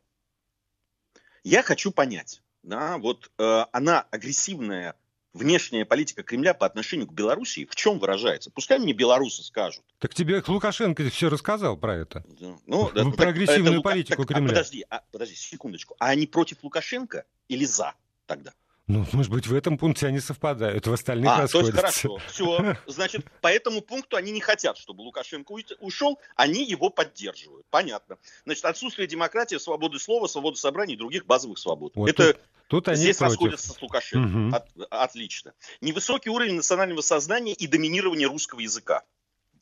[1.43, 4.95] Я хочу понять, да, вот э, она агрессивная
[5.33, 8.51] внешняя политика Кремля по отношению к Белоруссии в чем выражается?
[8.51, 9.83] Пускай мне белорусы скажут.
[9.99, 12.23] Так тебе Лукашенко все рассказал про это.
[12.65, 14.49] Ну, Про так- агрессивную это- политику так, а Кремля.
[14.49, 15.95] подожди, а, подожди, секундочку.
[15.99, 17.93] А они против Лукашенко или за
[18.35, 18.53] тогда?
[18.87, 21.81] Ну, может быть, в этом пункте они совпадают, в остальных а, то есть расходятся.
[21.81, 22.17] хорошо.
[22.29, 22.77] Все.
[22.87, 27.65] Значит, по этому пункту они не хотят, чтобы Лукашенко ушел, они его поддерживают.
[27.69, 28.17] Понятно.
[28.45, 31.93] Значит, отсутствие демократии, свободы слова, свободы собраний и других базовых свобод.
[31.95, 33.33] Вот Это Тут они здесь против.
[33.33, 34.27] расходятся с Лукашенко.
[34.27, 34.55] Мгм.
[34.55, 35.53] От- отлично.
[35.81, 39.03] Невысокий уровень национального сознания и доминирование русского языка.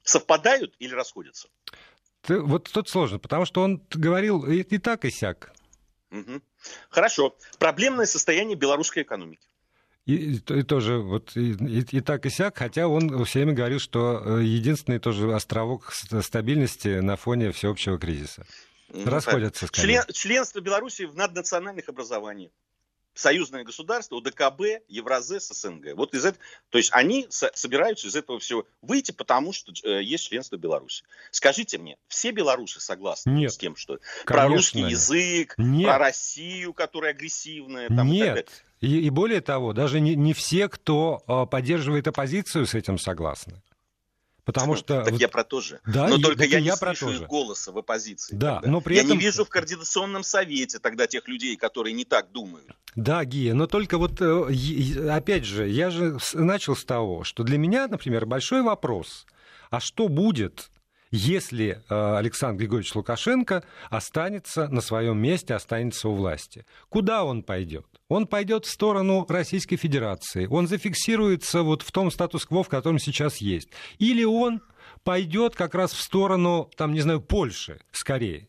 [0.04, 1.50] Совпадают или расходятся?
[2.22, 5.54] Ты- вот тут сложно, потому что он говорил и, и так, и сяк.
[6.10, 6.42] Мгм.
[6.90, 7.36] Хорошо.
[7.58, 9.46] Проблемное состояние белорусской экономики.
[10.06, 13.54] И, и и тоже вот и, и- и так, и сяк, хотя он все время
[13.54, 18.46] говорил, что э, единственный тоже островок стабильности на фоне всеобщего кризиса.
[18.92, 19.68] Ну, Расходятся.
[19.72, 22.52] Член- членство Беларуси в наднациональных образованиях.
[23.14, 25.96] Союзное государство, УДКБ, Евразес, СНГ.
[25.96, 30.02] Вот из этого, то есть они со- собираются из этого всего выйти, потому что э,
[30.04, 31.04] есть членство Беларуси.
[31.32, 33.52] Скажите мне, все белорусы согласны Нет.
[33.52, 34.92] с тем, что про Конечно, русский нет.
[34.92, 35.86] язык, Нет.
[35.88, 38.36] про Россию, которая агрессивная, там, и так далее?
[38.36, 38.64] Нет.
[38.82, 43.62] И, и более того, даже не, не все, кто э, поддерживает оппозицию, с этим согласны.
[44.54, 45.04] Потому что...
[45.04, 45.80] Так я про то же.
[45.86, 48.36] Да, Но только и я не я про слышу их голоса в оппозиции.
[48.36, 48.72] Да, тогда.
[48.72, 52.32] но при я этом- не вижу в координационном совете тогда тех людей, которые не так
[52.32, 52.68] думают.
[52.96, 57.58] Да, Гия, но только вот, э, опять же, я же начал с того, что для
[57.58, 59.26] меня, например, большой вопрос,
[59.70, 60.72] а что будет,
[61.12, 66.66] если э, Александр Григорьевич Лукашенко останется на своем месте, останется у власти?
[66.90, 67.86] Куда он пойдет?
[68.10, 73.38] Он пойдет в сторону Российской Федерации, он зафиксируется вот в том статус-кво, в котором сейчас
[73.38, 73.70] есть.
[74.00, 74.62] Или он
[75.04, 78.48] пойдет как раз в сторону, там, не знаю, Польши скорее.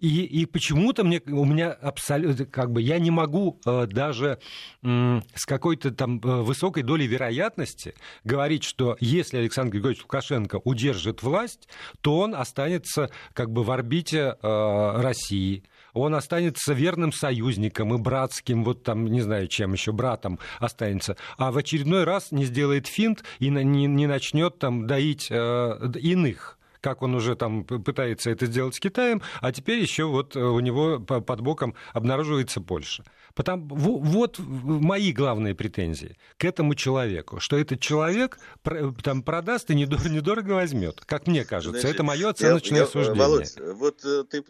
[0.00, 4.38] И, и почему-то мне, у меня абсолютно, как бы, я не могу э, даже
[4.82, 11.22] м, с какой-то там э, высокой долей вероятности говорить, что если Александр Григорьевич Лукашенко удержит
[11.22, 11.68] власть,
[12.00, 15.64] то он останется как бы в орбите э, России.
[15.92, 21.16] Он останется верным союзником и братским, вот там, не знаю, чем еще, братом останется.
[21.36, 26.58] А в очередной раз не сделает финт и не, не начнет там доить э, иных
[26.82, 30.58] как он уже там пытается это сделать с Китаем, а теперь еще вот э, у
[30.58, 33.04] него по- под боком обнаруживается Польша.
[33.34, 38.38] Потому, во- вот мои главные претензии к этому человеку, что этот человек
[39.02, 41.80] там продаст и недорого, недорого возьмет, как мне кажется.
[41.80, 43.18] Значит, это мое оценочное я- суждение.
[43.22, 44.42] Володь, вот э, ты э,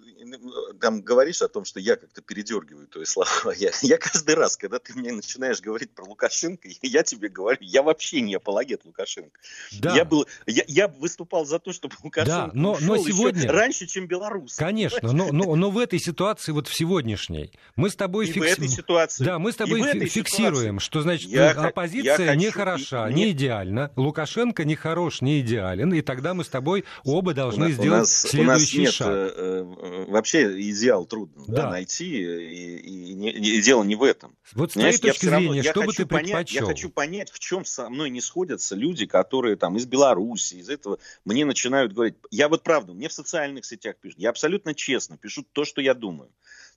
[0.80, 3.28] там говоришь о том, что я как-то передергиваю твои слова.
[3.56, 7.82] Я, я каждый раз, когда ты мне начинаешь говорить про Лукашенко, я тебе говорю, я
[7.82, 9.38] вообще не апологет Лукашенко.
[9.80, 9.94] Да.
[9.94, 14.06] Я, был, я, я выступал за то, чтобы Лукашенко но- но еще сегодня- раньше, чем
[14.06, 14.56] белорусы.
[14.58, 18.36] Конечно, но, но, но в этой ситуации, вот в сегодняшней, мы с тобой И в
[18.36, 19.24] фикс- этой ситуации.
[19.24, 22.58] Да, мы с и тобой фиксируем, ситуации что значит я э, оппозиция я не хочу-
[22.58, 23.36] хороша, и- не нет.
[23.36, 27.70] идеальна, Лукашенко не хорош, не идеален, и тогда мы с тобой оба У должны нас-
[27.78, 29.08] у сделать нас, у нас следующий нет, шаг.
[29.10, 31.70] э, э, вообще идеал трудно да, Да.
[31.70, 32.76] найти, и,
[33.10, 34.36] и не- и дело не в этом.
[34.54, 36.60] Вот с твоей точки равно- зрения, я что бы ты понять, предпочел?
[36.68, 40.68] Я хочу понять, в чем со мной не сходятся люди, которые там из Беларуси, из
[40.68, 42.14] этого мне начинают говорить.
[42.30, 44.18] Я вот правда, мне в социальных сетях пишут.
[44.18, 46.30] Я абсолютно честно пишу то, что я думаю,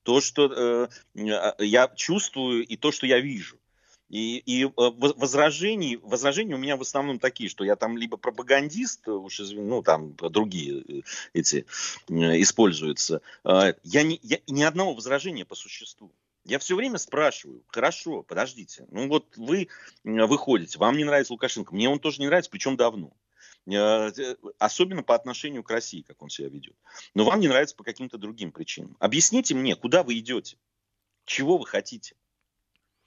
[0.06, 1.24] то, что э,
[1.60, 3.58] я чувствую и то, что я вижу.
[4.08, 8.18] И, и э, воз- возражений, возражения у меня в основном такие, что я там либо
[8.18, 11.02] пропагандист, уж извини, ну там другие э,
[11.34, 11.66] эти
[12.08, 13.22] э, используются.
[13.44, 16.12] Э, Я, не, я ни одного возражения по существу.
[16.46, 19.70] Я все время спрашиваю, хорошо, подождите, ну вот вы
[20.04, 23.12] выходите, вам не нравится Лукашенко, мне он тоже не нравится, причем давно.
[23.68, 24.12] Э,
[24.60, 26.76] Особенно по отношению к России, как он себя ведет.
[27.14, 28.96] Но вам не нравится по каким-то другим причинам.
[29.00, 30.58] Объясните мне, куда вы идете?
[31.26, 32.16] Чего вы хотите?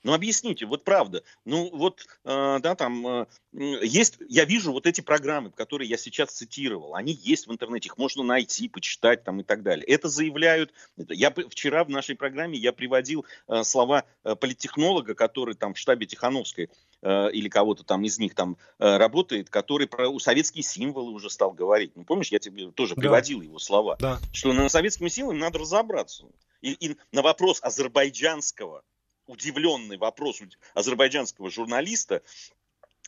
[0.04, 1.24] Ну, объясните, вот правда.
[1.44, 6.30] Ну, вот, э, да, там, э, есть, я вижу вот эти программы, которые я сейчас
[6.30, 9.84] цитировал, они есть в интернете, их можно найти, почитать там и так далее.
[9.86, 15.74] Это заявляют, я вчера в нашей программе я приводил э, слова э, политтехнолога, который там
[15.74, 16.70] в штабе Тихановской
[17.02, 21.52] э, или кого-то там из них там э, работает, который про советские символы уже стал
[21.52, 21.92] говорить.
[21.94, 23.00] Ну, помнишь, я тебе тоже да.
[23.00, 24.18] приводил его слова, да.
[24.32, 26.26] что на советскими символами надо разобраться.
[26.60, 28.82] И, и на вопрос азербайджанского,
[29.26, 30.40] удивленный вопрос
[30.74, 32.22] азербайджанского журналиста,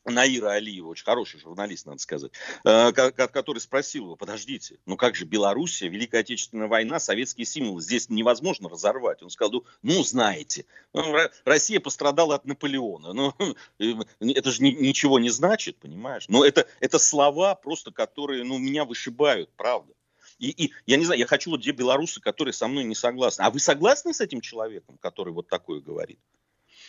[0.05, 2.33] Наира Алиева, очень хороший журналист, надо сказать,
[2.65, 8.09] э, который спросил его, подождите, ну как же Белоруссия, Великая Отечественная война, советские символы, здесь
[8.09, 9.23] невозможно разорвать.
[9.23, 13.35] Он сказал, ну знаете, ну, Россия пострадала от Наполеона, ну
[14.21, 16.25] это же ничего не значит, понимаешь?
[16.29, 19.93] Но это, это слова просто, которые ну, меня вышибают, правда.
[20.39, 23.43] И, и я не знаю, я хочу вот где белорусы, которые со мной не согласны.
[23.43, 26.19] А вы согласны с этим человеком, который вот такое говорит?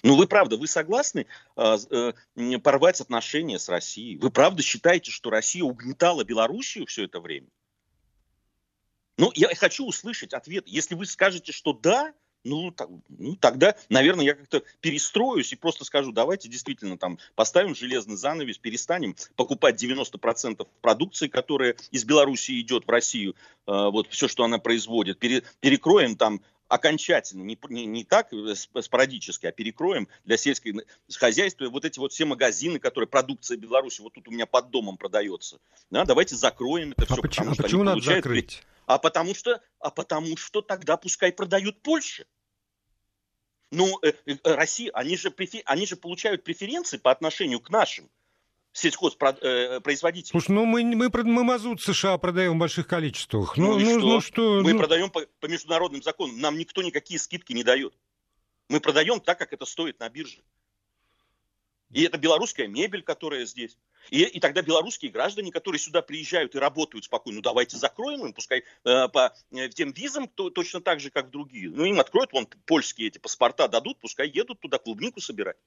[0.03, 1.77] Ну, вы правда, вы согласны э,
[2.35, 4.17] э, порвать отношения с Россией?
[4.17, 7.47] Вы правда считаете, что Россия угнетала Белоруссию все это время?
[9.17, 10.67] Ну, я хочу услышать ответ.
[10.67, 15.85] Если вы скажете, что да, ну, так, ну, тогда, наверное, я как-то перестроюсь и просто
[15.85, 22.87] скажу, давайте действительно там поставим железный занавес, перестанем покупать 90% продукции, которая из Белоруссии идет
[22.87, 23.35] в Россию,
[23.67, 28.55] э, вот все, что она производит, пере, перекроем там окончательно, не, не, не так э,
[28.55, 30.81] спорадически, а перекроем для сельского
[31.17, 34.95] хозяйства вот эти вот все магазины, которые продукция Беларуси вот тут у меня под домом
[34.95, 35.59] продается.
[35.89, 37.21] Да, давайте закроем это а все.
[37.21, 38.23] Почему, потому, а почему надо получают...
[38.23, 38.63] закрыть?
[38.85, 42.25] А потому что, а потому что тогда пускай продают Польше.
[43.71, 45.33] Ну, э, э, Россия, они же,
[45.65, 48.09] они же получают преференции по отношению к нашим
[48.73, 50.31] сельхозпроизводителей.
[50.31, 53.57] Слушай, ну мы, мы, мы мазут США продаем в больших количествах.
[53.57, 54.07] Ну, ну, ну, что?
[54.07, 54.61] ну что?
[54.61, 54.79] Мы ну...
[54.79, 56.39] продаем по, по международным законам.
[56.39, 57.93] Нам никто никакие скидки не дает.
[58.69, 60.41] Мы продаем так, как это стоит на бирже.
[61.89, 63.77] И это белорусская мебель, которая здесь.
[64.09, 68.33] И, и тогда белорусские граждане, которые сюда приезжают и работают спокойно, ну давайте закроем им,
[68.33, 71.69] пускай э, по э, тем визам то, точно так же, как другие.
[71.69, 75.57] Ну им откроют, вон польские эти паспорта дадут, пускай едут туда клубнику собирать.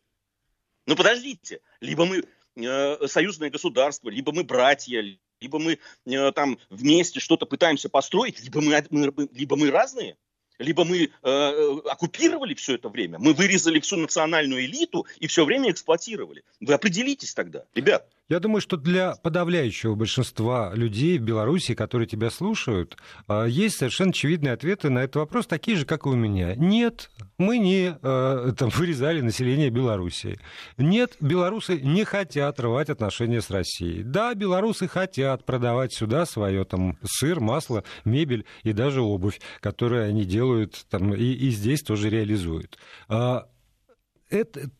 [0.86, 5.02] Ну подождите, либо мы Э, союзное государство, либо мы братья,
[5.40, 10.16] либо мы э, там вместе что-то пытаемся построить, либо мы, либо мы разные.
[10.58, 15.72] Либо мы э, оккупировали все это время, мы вырезали всю национальную элиту и все время
[15.72, 16.44] эксплуатировали.
[16.60, 18.08] Вы определитесь тогда, ребят.
[18.30, 22.96] Я думаю, что для подавляющего большинства людей в Беларуси, которые тебя слушают,
[23.28, 26.54] а, есть совершенно очевидные ответы на этот вопрос, такие же, как и у меня.
[26.54, 30.40] Нет, мы не а, там, вырезали население Беларуси.
[30.78, 34.02] Нет, белорусы не хотят рвать отношения с Россией.
[34.02, 40.24] Да, белорусы хотят продавать сюда свое там, сыр, масло, мебель и даже обувь, которую они
[40.24, 42.78] делают там, и, и здесь тоже реализуют.
[43.06, 43.48] А,
[44.30, 44.70] это,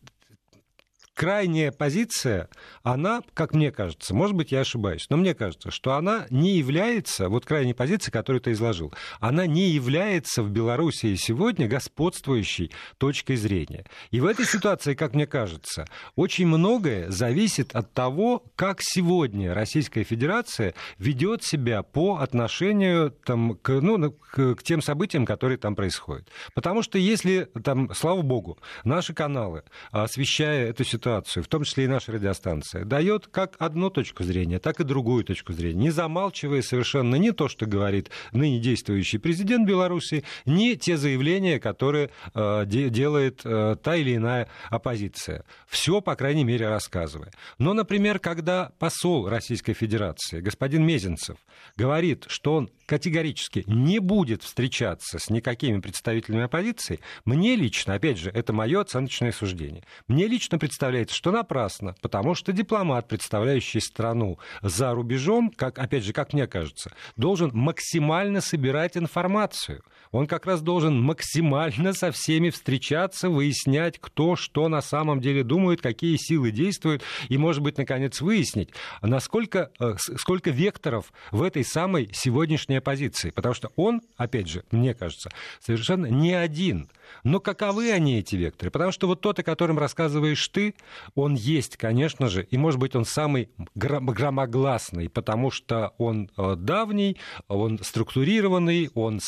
[1.15, 2.49] крайняя позиция,
[2.83, 7.29] она, как мне кажется, может быть, я ошибаюсь, но мне кажется, что она не является,
[7.29, 13.85] вот крайней позиции, которую ты изложил, она не является в Белоруссии сегодня господствующей точкой зрения.
[14.11, 20.03] И в этой ситуации, как мне кажется, очень многое зависит от того, как сегодня Российская
[20.03, 26.27] Федерация ведет себя по отношению там, к, ну, к, к тем событиям, которые там происходят.
[26.53, 31.83] Потому что если, там, слава богу, наши каналы, освещая эту ситуацию, ситуацию, в том числе
[31.83, 36.63] и наша радиостанция, дает как одну точку зрения, так и другую точку зрения, не замалчивая
[36.63, 42.89] совершенно не то, что говорит ныне действующий президент Беларуси, не те заявления, которые э, де-
[42.89, 45.43] делает э, та или иная оппозиция.
[45.67, 47.31] Все, по крайней мере, рассказывая.
[47.59, 51.37] Но, например, когда посол Российской Федерации, господин Мезенцев,
[51.77, 58.29] говорит, что он категорически не будет встречаться с никакими представителями оппозиции, мне лично, опять же,
[58.29, 64.93] это мое оценочное суждение, мне лично представляется, что напрасно, потому что дипломат, представляющий страну за
[64.93, 69.83] рубежом, как, опять же, как мне кажется, должен максимально собирать информацию.
[70.15, 75.81] Он как раз должен максимально со всеми встречаться, выяснять, кто что на самом деле думает,
[75.81, 78.69] какие силы действуют, и, может быть, наконец выяснить,
[79.01, 84.93] насколько, э, сколько векторов в этой самой сегодняшней оппозиции, потому что он, опять же, мне
[84.93, 86.89] кажется, совершенно не один.
[87.23, 88.71] Но каковы они, эти векторы?
[88.71, 90.75] Потому что вот тот, о котором рассказываешь ты,
[91.15, 97.17] он есть, конечно же, и, может быть, он самый громогласный, потому что он э, давний,
[97.49, 99.19] он структурированный, он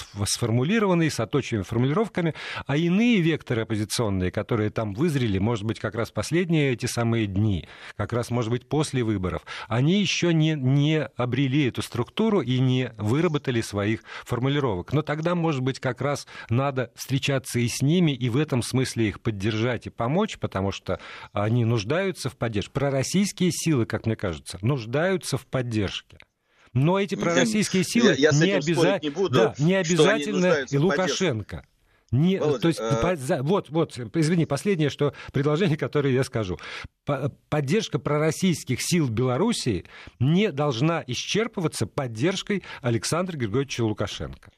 [0.77, 2.33] сформулированный, с оточенными формулировками,
[2.65, 7.67] а иные векторы оппозиционные, которые там вызрели, может быть, как раз последние эти самые дни,
[7.95, 12.91] как раз, может быть, после выборов, они еще не, не обрели эту структуру и не
[12.97, 14.93] выработали своих формулировок.
[14.93, 19.09] Но тогда, может быть, как раз надо встречаться и с ними, и в этом смысле
[19.09, 20.99] их поддержать и помочь, потому что
[21.33, 22.71] они нуждаются в поддержке.
[22.71, 26.17] Пророссийские силы, как мне кажется, нуждаются в поддержке.
[26.77, 28.99] Но эти пророссийские силы я, я не, обяза...
[29.01, 31.65] не, буду, да, не обязательно и Лукашенко.
[32.11, 33.01] Не, Володя, то есть, э...
[33.01, 36.57] по, за, вот, вот, извини, последнее, что предложение, которое я скажу.
[37.03, 39.85] По, поддержка пророссийских сил Белоруссии
[40.19, 44.51] не должна исчерпываться поддержкой Александра Григорьевича Лукашенко.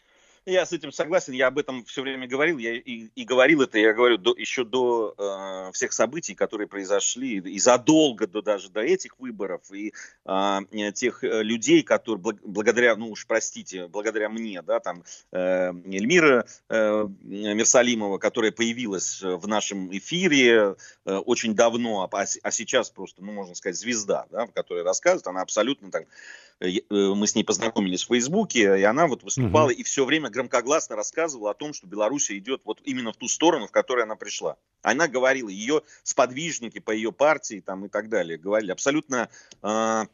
[0.49, 3.77] Я с этим согласен, я об этом все время говорил, я и, и говорил это,
[3.77, 8.81] я говорю, до, еще до э, всех событий, которые произошли, и задолго до даже до
[8.81, 9.93] этих выборов, и
[10.25, 16.45] а, э, тех людей, которые благодаря, ну уж простите, благодаря мне, да, там, э, Эльмира
[16.69, 20.75] э, Мерсалимова, которая появилась в нашем эфире
[21.05, 25.41] э, очень давно, а, а сейчас просто, ну можно сказать, звезда, да, которая рассказывает, она
[25.41, 29.73] абсолютно так Э, мы с ней познакомились в Фейсбуке, и она вот выступала угу.
[29.73, 33.67] и все время громкогласно рассказывала о том, что Беларусь идет вот именно в ту сторону,
[33.67, 34.57] в которой она пришла.
[34.81, 39.29] Она говорила, ее сподвижники по ее партии там и так далее говорили абсолютно,
[39.61, 40.05] э,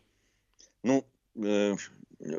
[0.84, 1.76] ну, э,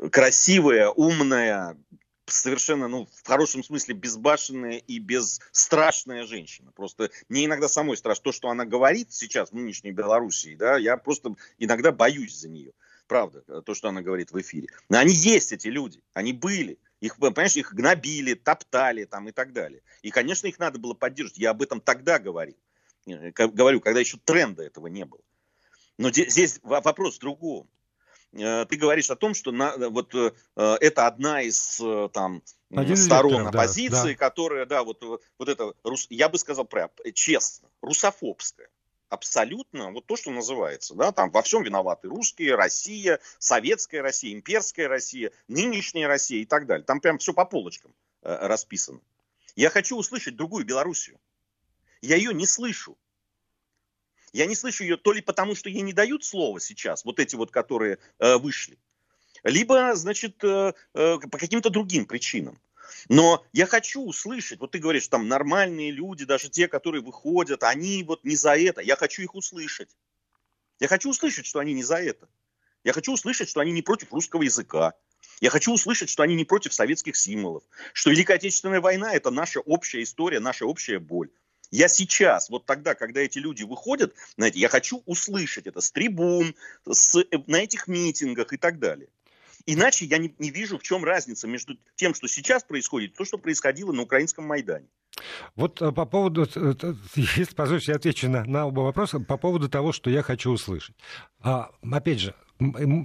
[0.09, 1.77] красивая, умная,
[2.25, 6.71] совершенно, ну, в хорошем смысле безбашенная и бесстрашная женщина.
[6.71, 10.95] Просто мне иногда самой страшно то, что она говорит сейчас в нынешней Белоруссии, да, я
[10.95, 12.71] просто иногда боюсь за нее
[13.07, 14.67] правда, э, то, что она говорит в эфире.
[14.89, 16.77] Но они есть, эти люди, они были.
[16.99, 19.81] Их, понимаешь, их гнобили, топтали там и так далее.
[20.01, 21.37] И, конечно, их надо было поддерживать.
[21.37, 22.57] Я об этом тогда говорил.
[23.07, 25.21] Э, говорю, когда еще тренда этого не было.
[25.97, 27.67] Но здесь вопрос в другом.
[28.33, 30.13] Э, ты говоришь о том, что на, вот
[30.55, 31.81] это одна из
[32.13, 32.43] там
[32.75, 35.73] Один сторон лектор, оппозиции, да, которая, да, вот, вот это,
[36.09, 38.69] я бы сказал прям честно, русофобская
[39.09, 44.87] абсолютно вот то, что называется, да, там во всем виноваты русские, Россия, советская Россия, имперская
[44.87, 46.85] Россия, нынешняя Россия и так далее.
[46.85, 48.99] Там прям все по полочкам э, расписано.
[49.55, 51.19] Я хочу услышать другую Белоруссию.
[52.01, 52.97] Я ее не слышу.
[54.33, 57.35] Я не слышу ее то ли потому, что ей не дают слова сейчас, вот эти
[57.35, 58.77] вот, которые э, вышли,
[59.43, 62.59] либо, значит, э, э, по каким-то другим причинам.
[63.09, 68.03] Но я хочу услышать, вот ты говоришь, там нормальные люди, даже те, которые выходят, они
[68.03, 68.81] вот не за это.
[68.81, 69.95] Я хочу их услышать.
[70.79, 72.27] Я хочу услышать, что они не за это.
[72.83, 74.93] Я хочу услышать, что они не против русского языка.
[75.41, 77.63] Я хочу услышать, что они не против советских символов.
[77.93, 81.29] Что Великая Отечественная война– это наша общая история, наша общая боль.
[81.69, 86.55] Я сейчас, вот тогда, когда эти люди выходят, знаете, я хочу услышать это с трибун,
[86.89, 89.09] с, на этих митингах и так далее.
[89.67, 93.25] Иначе я не, не вижу, в чем разница между тем, что сейчас происходит, и то,
[93.25, 94.87] что происходило на украинском Майдане.
[95.55, 99.35] Вот э, по поводу, э, э, если позволишь, я отвечу на, на оба вопроса, по
[99.35, 100.95] поводу того, что я хочу услышать.
[101.41, 102.33] А, опять же,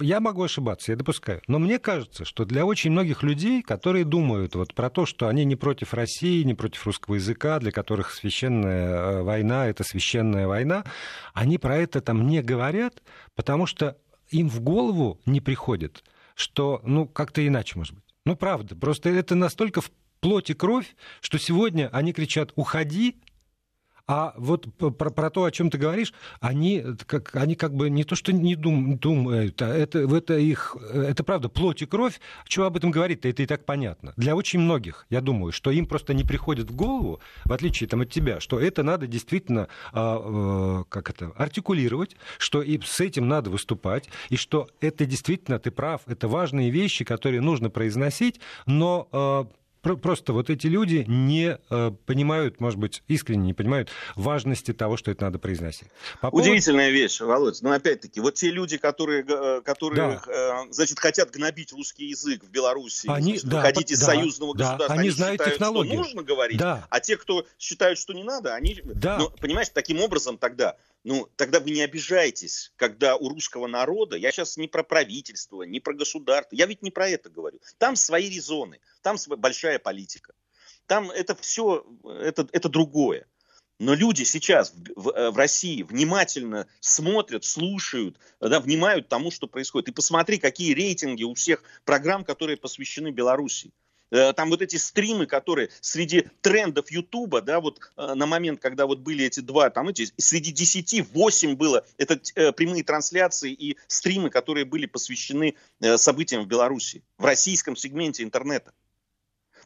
[0.01, 1.41] я могу ошибаться, я допускаю.
[1.47, 5.43] Но мне кажется, что для очень многих людей, которые думают вот про то, что они
[5.43, 10.85] не против России, не против русского языка, для которых священная война— это священная война,
[11.33, 13.03] они про это там не говорят,
[13.35, 13.97] потому что
[14.29, 16.03] им в голову не приходит,
[16.35, 18.03] что, ну, как-то иначе, может быть.
[18.25, 23.17] Ну, правда, просто это настолько в плоть и кровь, что сегодня они кричат «Уходи!»,
[24.07, 28.03] а вот про, про то, о чем ты говоришь, они как, они как бы не
[28.03, 32.19] то, что не дум, думают, а это, это их, это правда, плоть и кровь.
[32.45, 34.13] Чего об этом говорить-то, это и так понятно.
[34.17, 38.01] Для очень многих, я думаю, что им просто не приходит в голову, в отличие там,
[38.01, 43.49] от тебя, что это надо действительно э, как это, артикулировать, что и с этим надо
[43.49, 49.45] выступать, и что это действительно, ты прав, это важные вещи, которые нужно произносить, но э,
[49.83, 55.11] Просто вот эти люди не э, понимают, может быть, искренне не понимают важности того, что
[55.11, 55.89] это надо произносить.
[56.21, 57.03] По Удивительная поводу...
[57.03, 57.61] вещь, Володь.
[57.61, 60.63] Но опять-таки, вот те люди, которые, э, которые да.
[60.65, 64.55] Э, значит, хотят гнобить русский язык в Беларуси, они, значит, да, выходить из да, союзного
[64.55, 65.93] да, государства, они, они знают считают, технологию.
[65.93, 66.87] что нужно говорить, да.
[66.89, 68.79] а те, кто считают, что не надо, они...
[68.85, 69.17] Да.
[69.17, 74.31] Ну, понимаешь, таким образом тогда ну, тогда вы не обижайтесь, когда у русского народа, я
[74.31, 77.59] сейчас не про правительство, не про государство, я ведь не про это говорю.
[77.77, 80.33] Там свои резоны, там большая политика.
[80.87, 83.27] Там это все, это, это другое.
[83.79, 89.47] Но люди сейчас в, в, э, в России внимательно смотрят, слушают, да, внимают тому, что
[89.47, 89.89] происходит.
[89.89, 93.71] И посмотри, какие рейтинги у всех программ, которые посвящены Беларуси.
[94.13, 98.85] Э, там вот эти стримы, которые среди трендов Ютуба, да, вот э, на момент, когда
[98.85, 103.75] вот были эти два, там эти, среди десяти восемь было, это э, прямые трансляции и
[103.87, 105.55] стримы, которые были посвящены
[105.95, 108.73] событиям в Беларуси, в российском сегменте интернета.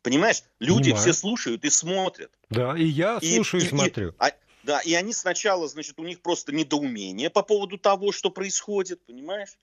[0.01, 1.01] Понимаешь, люди Понимаю.
[1.01, 2.31] все слушают и смотрят.
[2.49, 4.09] Да, и я слушаю и, и смотрю.
[4.11, 4.31] И, а,
[4.63, 9.57] да, и они сначала, значит, у них просто недоумение по поводу того, что происходит, понимаешь?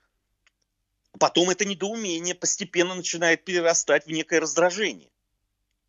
[1.18, 5.10] Потом это недоумение постепенно начинает перерастать в некое раздражение.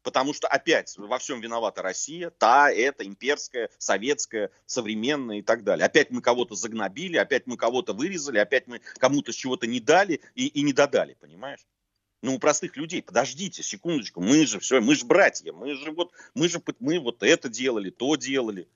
[0.03, 5.83] Потому что опять во всем виновата Россия, та, эта, имперская, советская, современная и так далее.
[5.83, 10.45] Опять мы кого-то загнобили, опять мы кого-то вырезали, опять мы кому-то чего-то не дали и,
[10.45, 11.65] и не додали, понимаешь?
[12.21, 16.11] Ну, у простых людей, подождите, секундочку, мы же все, мы же братья, мы же вот,
[16.35, 18.67] мы же, мы вот это делали, то делали.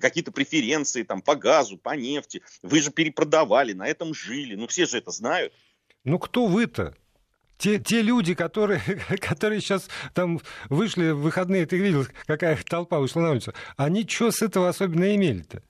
[0.00, 2.42] Какие-то преференции там по газу, по нефти.
[2.62, 4.54] Вы же перепродавали, на этом жили.
[4.54, 5.52] Ну, все же это знают.
[6.04, 6.94] Ну, кто вы-то?
[7.58, 8.80] Те, те люди, которые,
[9.20, 14.30] которые сейчас там вышли в выходные, ты видел, какая толпа вышла на улицу, они что
[14.30, 15.62] с этого особенно имели-то?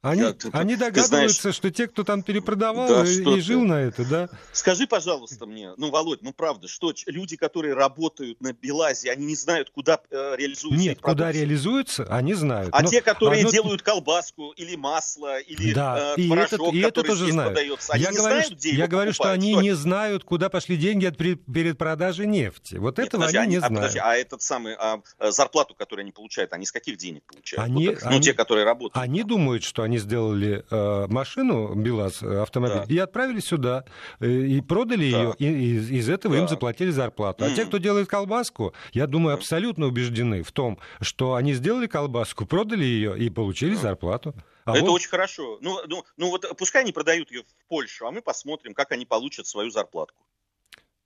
[0.00, 3.80] Они, ты, они догадываются, знаешь, что те, кто там перепродавал да, и, и жил на
[3.80, 4.28] это, да?
[4.52, 9.34] Скажи, пожалуйста, мне, ну, Володь, ну правда, что люди, которые работают на Белазе, они не
[9.34, 12.70] знают, куда э, реализуются Нет, куда реализуются, они знают.
[12.72, 13.50] А но, те, которые оно...
[13.50, 17.54] делают колбаску или масло, или да, э, и порошок, это, и это тоже знают.
[17.54, 19.16] продается, они я не говорю, знают, где Я говорю, покупают.
[19.16, 19.62] что они что?
[19.62, 22.76] не знают, куда пошли деньги от передпродажи нефти.
[22.76, 23.76] Вот Нет, этого подожди, они не а, знают.
[23.76, 27.64] Подожди, а этот самый а, э, зарплату, которую они получают, они с каких денег получают?
[27.68, 29.02] Они, вот, ну, они, те, которые работают.
[29.02, 32.94] Они думают, что они сделали э, машину, БелАЗ, э, автомобиль, да.
[32.94, 33.84] и отправили сюда,
[34.20, 35.18] э, и продали да.
[35.18, 36.42] ее, и из, из этого да.
[36.42, 37.44] им заплатили зарплату.
[37.44, 42.44] А те, кто делает колбаску, я думаю, абсолютно убеждены в том, что они сделали колбаску,
[42.46, 43.80] продали ее и получили да.
[43.80, 44.34] зарплату.
[44.64, 44.96] А Это вот...
[44.96, 45.58] очень хорошо.
[45.62, 49.06] Ну, ну, ну вот пускай они продают ее в Польшу, а мы посмотрим, как они
[49.06, 50.22] получат свою зарплатку.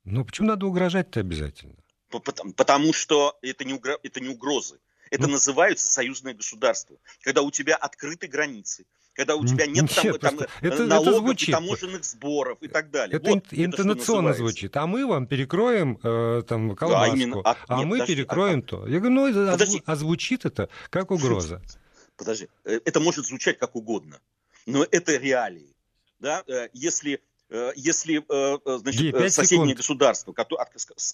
[0.03, 1.75] Ну почему надо угрожать-то обязательно?
[2.09, 3.97] Потому, потому что это не, угро...
[4.03, 4.79] это не угрозы.
[5.13, 6.97] Это ну, называется союзное государство.
[7.21, 11.19] Когда у тебя открыты границы, когда у тебя нет, нет там, там это, налогов это
[11.19, 11.49] звучит.
[11.49, 13.17] и таможенных сборов и так далее.
[13.17, 14.75] Это вот, интонационно это звучит.
[14.75, 17.41] А мы вам перекроем э, там колбаску, да, именно.
[17.45, 18.87] а, а нет, мы подожди, перекроем а, то.
[18.87, 19.83] Я говорю, ну, подожди.
[19.85, 21.61] а звучит это как угроза.
[22.17, 24.19] Подожди, э, это может звучать как угодно,
[24.65, 25.75] но это реалии.
[26.19, 26.43] Да?
[26.47, 27.32] Э, если Э,
[27.75, 29.77] если э, э, значит, соседнее секунд.
[29.77, 30.53] государство, от,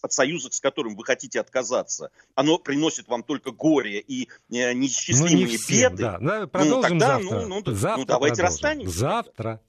[0.02, 5.52] от союза, с которым вы хотите отказаться, оно приносит вам только горе и несчастливые ну,
[5.52, 6.18] не всем, беды, да.
[6.20, 7.42] Да, продолжим ну, тогда, завтра.
[7.42, 8.46] Ну, ну, завтра ну давайте продолжим.
[8.46, 9.00] расстанемся.
[9.00, 9.62] Завтра.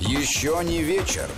[0.00, 1.28] Еще не вечер.